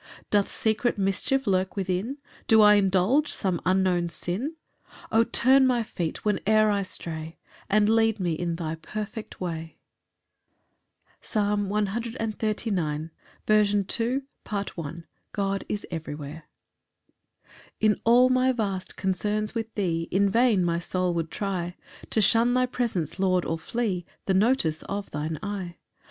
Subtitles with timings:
[0.21, 2.17] 4 Doth secret mischief lurk within?
[2.47, 4.55] Do I indulge some unknown sin?
[5.11, 7.37] O turn my feet whene'er I stray,
[7.69, 9.77] And lead me in thy perfect way.
[11.21, 13.11] Psalm 139:4.
[13.45, 13.85] First
[14.43, 14.71] Part.
[14.75, 14.81] C.
[14.81, 15.03] M.
[15.33, 16.45] God is every where.
[17.79, 21.75] 1 In all my vast concerns with thee In vain my soul would try
[22.09, 25.77] To shun thy presence, Lord, or flee The notice of thine eye.